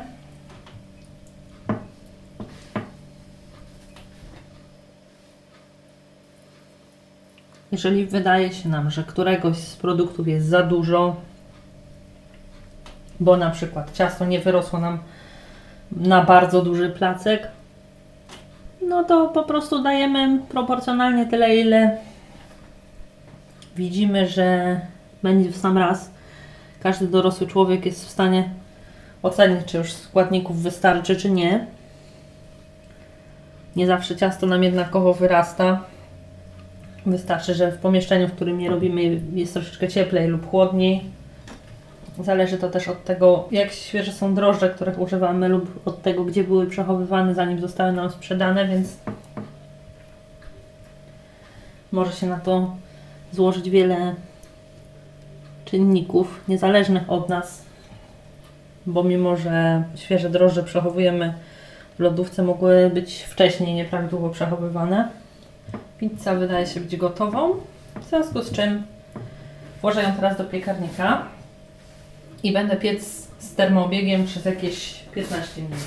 Jeżeli 7.71 8.05
wydaje 8.05 8.53
się 8.53 8.69
nam, 8.69 8.91
że 8.91 9.03
któregoś 9.03 9.57
z 9.57 9.75
produktów 9.75 10.27
jest 10.27 10.47
za 10.47 10.63
dużo, 10.63 11.15
bo 13.19 13.37
na 13.37 13.49
przykład 13.49 13.93
ciasto 13.93 14.25
nie 14.25 14.39
wyrosło 14.39 14.79
nam 14.79 14.99
na 15.91 16.23
bardzo 16.23 16.61
duży 16.61 16.89
placek, 16.89 17.54
no 18.95 19.03
to 19.03 19.27
po 19.27 19.43
prostu 19.43 19.83
dajemy 19.83 20.39
proporcjonalnie 20.49 21.25
tyle, 21.25 21.55
ile 21.55 21.97
widzimy, 23.75 24.27
że 24.27 24.79
będzie 25.23 25.49
w 25.49 25.57
sam 25.57 25.77
raz. 25.77 26.11
Każdy 26.79 27.07
dorosły 27.07 27.47
człowiek 27.47 27.85
jest 27.85 28.05
w 28.05 28.09
stanie 28.09 28.49
ocenić, 29.23 29.65
czy 29.65 29.77
już 29.77 29.93
składników 29.93 30.61
wystarczy, 30.61 31.15
czy 31.15 31.31
nie. 31.31 31.67
Nie 33.75 33.87
zawsze 33.87 34.15
ciasto 34.15 34.47
nam 34.47 34.63
jednakowo 34.63 35.13
wyrasta. 35.13 35.81
Wystarczy, 37.05 37.53
że 37.53 37.71
w 37.71 37.77
pomieszczeniu, 37.77 38.27
w 38.27 38.31
którym 38.31 38.61
je 38.61 38.69
robimy, 38.69 39.21
jest 39.33 39.53
troszeczkę 39.53 39.87
cieplej 39.87 40.27
lub 40.27 40.49
chłodniej. 40.49 41.03
Zależy 42.19 42.57
to 42.57 42.69
też 42.69 42.87
od 42.87 43.03
tego, 43.03 43.47
jak 43.51 43.71
świeże 43.71 44.11
są 44.11 44.35
drożdże, 44.35 44.69
których 44.69 44.99
używamy, 44.99 45.49
lub 45.49 45.87
od 45.87 46.01
tego, 46.01 46.25
gdzie 46.25 46.43
były 46.43 46.67
przechowywane, 46.67 47.35
zanim 47.35 47.61
zostały 47.61 47.91
nam 47.91 48.09
sprzedane, 48.09 48.67
więc 48.67 48.97
może 51.91 52.11
się 52.11 52.27
na 52.27 52.39
to 52.39 52.75
złożyć 53.31 53.69
wiele 53.69 54.15
czynników 55.65 56.41
niezależnych 56.47 57.09
od 57.11 57.29
nas, 57.29 57.63
bo 58.85 59.03
mimo, 59.03 59.37
że 59.37 59.83
świeże 59.95 60.29
drożdże 60.29 60.63
przechowujemy 60.63 61.33
w 61.97 61.99
lodówce, 61.99 62.43
mogły 62.43 62.91
być 62.93 63.23
wcześniej 63.23 63.73
nieprawidłowo 63.73 64.29
przechowywane. 64.29 65.09
Pizza 65.97 66.35
wydaje 66.35 66.67
się 66.67 66.79
być 66.79 66.97
gotową, 66.97 67.53
w 68.01 68.09
związku 68.09 68.41
z 68.41 68.51
czym 68.51 68.83
włożę 69.81 70.03
ją 70.03 70.11
teraz 70.11 70.37
do 70.37 70.43
piekarnika 70.43 71.34
i 72.45 72.51
będę 72.51 72.75
piec 72.75 73.27
z 73.39 73.55
termoobiegiem 73.55 74.25
przez 74.25 74.45
jakieś 74.45 74.93
15 75.15 75.61
minut. 75.61 75.79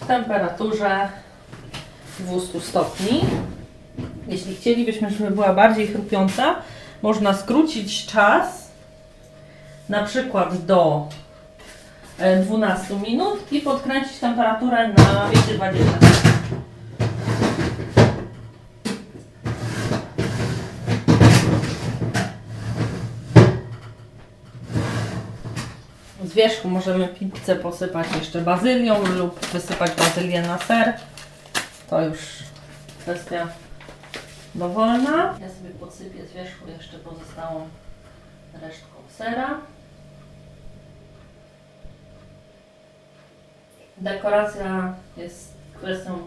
W 0.00 0.06
temperaturze 0.06 1.08
200 2.18 2.60
stopni. 2.60 3.20
Jeśli 4.28 4.56
chcielibyśmy, 4.56 5.10
żeby 5.10 5.30
była 5.30 5.54
bardziej 5.54 5.86
chrupiąca, 5.86 6.54
można 7.02 7.34
skrócić 7.34 8.06
czas 8.06 8.70
na 9.88 10.02
przykład 10.04 10.64
do 10.66 11.08
12 12.46 12.94
minut 13.00 13.52
i 13.52 13.60
podkręcić 13.60 14.18
temperaturę 14.18 14.88
na 14.88 15.28
220 15.28 16.33
Z 26.34 26.36
wierzchu 26.36 26.68
możemy 26.68 27.08
pizzę 27.08 27.56
posypać 27.56 28.06
jeszcze 28.18 28.40
bazylią 28.40 29.06
lub 29.06 29.46
wysypać 29.46 29.90
bazylię 29.90 30.42
na 30.42 30.58
ser. 30.58 30.94
To 31.90 32.00
już 32.00 32.18
kwestia 33.00 33.48
dowolna. 34.54 35.38
Ja 35.40 35.48
sobie 35.48 35.70
podsypię 35.80 36.26
z 36.26 36.32
wierzchu 36.32 36.68
jeszcze 36.68 36.98
pozostałą 36.98 37.68
resztką 38.62 38.96
sera. 39.08 39.60
Dekoracja 43.96 44.94
jest 45.16 45.54
kwestią 45.78 46.18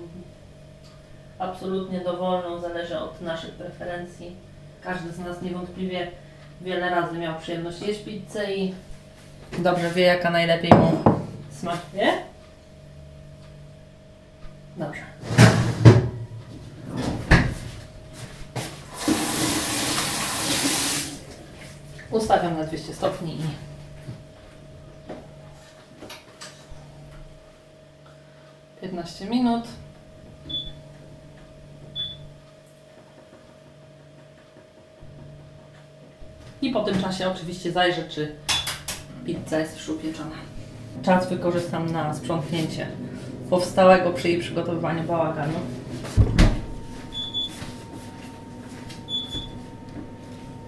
absolutnie 1.40 2.00
dowolną, 2.00 2.60
zależy 2.60 3.00
od 3.00 3.22
naszych 3.22 3.52
preferencji. 3.52 4.36
Każdy 4.84 5.12
z 5.12 5.20
nas 5.20 5.42
niewątpliwie 5.42 6.12
wiele 6.62 6.90
razy 6.90 7.18
miał 7.18 7.40
przyjemność 7.40 7.82
jeść 7.82 8.04
pizzę 8.04 8.54
i 8.54 8.74
dobrze 9.60 9.92
wie, 9.92 10.04
jaka 10.04 10.30
najlepiej 10.30 10.72
mu 10.72 11.04
smakuje. 11.52 12.14
Dobrze. 14.78 15.02
Ustawiam 22.12 22.58
na 22.58 22.64
200 22.64 22.94
stopni 22.94 23.40
i 23.40 23.44
piętnaście 28.82 29.26
minut. 29.26 29.68
I 36.62 36.72
po 36.72 36.84
tym 36.84 37.02
czasie 37.02 37.30
oczywiście 37.32 37.72
zajrzę, 37.72 38.10
czy 38.10 38.36
pizza 39.28 39.60
jest 39.60 39.78
już 39.78 39.90
upieczona. 39.90 40.36
Czas 41.04 41.30
wykorzystam 41.30 41.92
na 41.92 42.14
sprzątnięcie 42.14 42.88
powstałego 43.50 44.14
przy 44.14 44.30
jej 44.30 44.40
przygotowywaniu 44.40 45.04
bałaganu. 45.04 45.60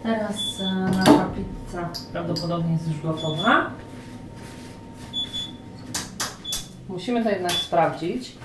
Teraz 0.03 0.59
e, 0.59 0.91
nasza 0.97 1.25
pizza 1.25 1.89
prawdopodobnie 2.11 2.73
jest 2.73 2.87
już 2.87 3.01
gotowa. 3.01 3.71
Musimy 6.89 7.23
to 7.23 7.29
jednak 7.29 7.51
sprawdzić. 7.51 8.35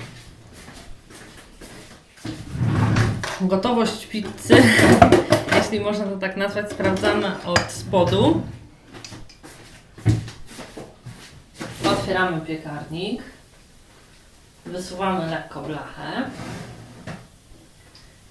Gotowość 3.40 4.06
pizzy, 4.06 4.56
jeśli 5.56 5.80
można 5.80 6.04
to 6.04 6.16
tak 6.16 6.36
nazwać, 6.36 6.70
sprawdzamy 6.70 7.44
od 7.44 7.60
spodu. 7.72 8.42
Otwieramy 12.14 12.40
piekarnik. 12.40 13.22
Wysuwamy 14.66 15.26
lekko 15.30 15.60
blachę. 15.60 16.30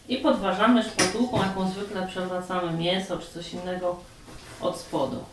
I 0.07 0.17
podważamy 0.17 0.83
szpatułką, 0.83 1.37
jaką 1.37 1.69
zwykle 1.69 2.07
przewracamy 2.07 2.77
mięso 2.77 3.17
czy 3.17 3.33
coś 3.33 3.53
innego 3.53 3.99
od 4.61 4.79
spodu. 4.79 5.23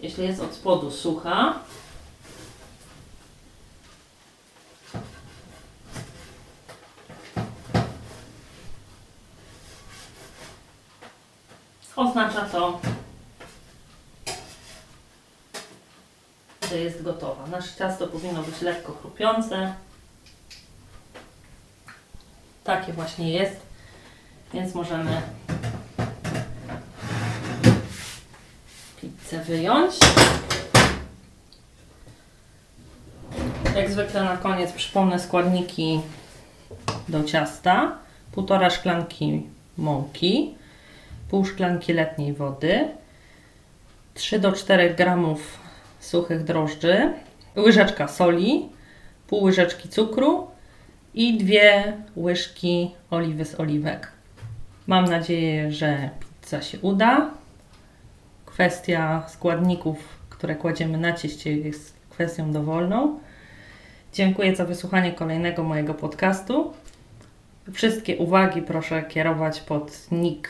Jeśli 0.00 0.24
jest 0.24 0.40
od 0.40 0.54
spodu 0.54 0.90
sucha, 0.90 1.54
oznacza 11.96 12.40
to, 12.40 12.80
że 16.70 16.78
jest 16.78 17.02
gotowa. 17.02 17.46
Nasze 17.46 17.76
ciasto 17.78 18.06
powinno 18.06 18.42
być 18.42 18.60
lekko 18.60 18.92
chrupiące. 18.92 19.74
Takie 22.64 22.92
właśnie 22.92 23.32
jest, 23.32 23.56
więc 24.54 24.74
możemy 24.74 25.22
pizzę 29.00 29.44
wyjąć. 29.44 29.94
Jak 33.76 33.90
zwykle 33.90 34.24
na 34.24 34.36
koniec 34.36 34.72
przypomnę 34.72 35.18
składniki 35.18 36.00
do 37.08 37.24
ciasta. 37.24 37.98
Półtora 38.32 38.70
szklanki 38.70 39.42
mąki, 39.76 40.54
pół 41.30 41.44
szklanki 41.44 41.92
letniej 41.92 42.32
wody, 42.32 42.88
3 44.14 44.38
do 44.38 44.52
4 44.52 44.94
gramów 44.94 45.67
suchych 46.00 46.44
drożdży, 46.44 47.12
łyżeczka 47.56 48.08
soli, 48.08 48.68
pół 49.26 49.42
łyżeczki 49.42 49.88
cukru 49.88 50.46
i 51.14 51.38
dwie 51.38 51.92
łyżki 52.16 52.94
oliwy 53.10 53.44
z 53.44 53.60
oliwek. 53.60 54.12
Mam 54.86 55.04
nadzieję, 55.04 55.72
że 55.72 56.10
pizza 56.42 56.62
się 56.62 56.78
uda. 56.78 57.30
Kwestia 58.46 59.24
składników, 59.28 60.18
które 60.30 60.56
kładziemy 60.56 60.98
na 60.98 61.12
cieście 61.12 61.56
jest 61.56 61.94
kwestią 62.10 62.52
dowolną. 62.52 63.18
Dziękuję 64.12 64.56
za 64.56 64.64
wysłuchanie 64.64 65.12
kolejnego 65.12 65.62
mojego 65.62 65.94
podcastu. 65.94 66.72
Wszystkie 67.72 68.16
uwagi 68.16 68.62
proszę 68.62 69.02
kierować 69.02 69.60
pod 69.60 70.12
nick 70.12 70.48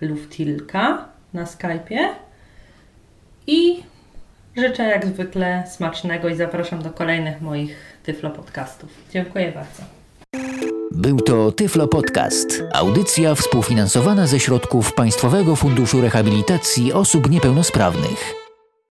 Luftilka 0.00 1.08
na 1.32 1.44
Skype'ie. 1.44 2.08
I 3.46 3.82
życzę 4.58 4.82
jak 4.82 5.06
zwykle 5.06 5.64
smacznego 5.70 6.28
i 6.28 6.34
zapraszam 6.34 6.82
do 6.82 6.90
kolejnych 6.90 7.40
moich 7.40 7.76
Tyflo 8.02 8.30
podcastów. 8.30 8.90
Dziękuję 9.12 9.52
bardzo. 9.52 9.82
Był 10.92 11.20
to 11.20 11.52
Tyflo 11.52 11.88
Podcast. 11.88 12.62
Audycja 12.74 13.34
współfinansowana 13.34 14.26
ze 14.26 14.40
środków 14.40 14.94
Państwowego 14.94 15.56
Funduszu 15.56 16.00
Rehabilitacji 16.00 16.92
Osób 16.92 17.30
Niepełnosprawnych. 17.30 18.47